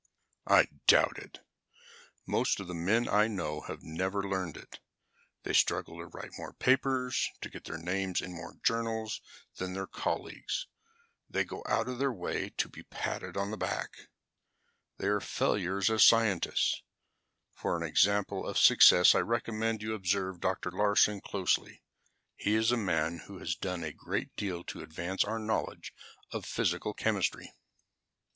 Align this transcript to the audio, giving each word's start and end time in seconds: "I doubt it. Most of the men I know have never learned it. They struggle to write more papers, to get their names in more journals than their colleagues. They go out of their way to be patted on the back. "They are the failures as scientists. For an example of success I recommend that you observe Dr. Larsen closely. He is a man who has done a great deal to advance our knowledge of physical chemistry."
"I 0.47 0.65
doubt 0.87 1.19
it. 1.19 1.41
Most 2.25 2.59
of 2.59 2.67
the 2.67 2.73
men 2.73 3.07
I 3.07 3.27
know 3.27 3.61
have 3.67 3.83
never 3.83 4.23
learned 4.27 4.57
it. 4.57 4.79
They 5.43 5.53
struggle 5.53 5.99
to 5.99 6.07
write 6.07 6.31
more 6.39 6.53
papers, 6.53 7.29
to 7.41 7.49
get 7.49 7.65
their 7.65 7.77
names 7.77 8.19
in 8.19 8.33
more 8.33 8.55
journals 8.63 9.21
than 9.57 9.73
their 9.73 9.85
colleagues. 9.85 10.65
They 11.29 11.43
go 11.45 11.61
out 11.67 11.87
of 11.87 11.99
their 11.99 12.11
way 12.11 12.49
to 12.57 12.67
be 12.67 12.81
patted 12.81 13.37
on 13.37 13.51
the 13.51 13.57
back. 13.57 14.09
"They 14.97 15.05
are 15.05 15.19
the 15.19 15.25
failures 15.27 15.91
as 15.91 16.03
scientists. 16.03 16.81
For 17.53 17.77
an 17.77 17.83
example 17.87 18.47
of 18.47 18.57
success 18.57 19.13
I 19.13 19.19
recommend 19.19 19.81
that 19.81 19.83
you 19.83 19.93
observe 19.93 20.39
Dr. 20.39 20.71
Larsen 20.71 21.21
closely. 21.21 21.83
He 22.35 22.55
is 22.55 22.71
a 22.71 22.75
man 22.75 23.19
who 23.27 23.37
has 23.37 23.53
done 23.55 23.83
a 23.83 23.93
great 23.93 24.35
deal 24.35 24.63
to 24.63 24.81
advance 24.81 25.23
our 25.23 25.37
knowledge 25.37 25.93
of 26.31 26.43
physical 26.47 26.95
chemistry." 26.95 27.53